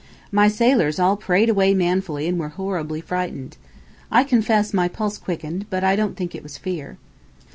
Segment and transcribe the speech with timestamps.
[0.31, 3.57] My sailors all prayed away manfully and were horribly frightened.
[4.09, 6.97] I confess my pulse quickened, but I don't think it was fear.